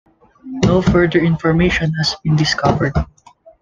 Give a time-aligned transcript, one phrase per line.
[0.65, 2.93] No further information has been discovered.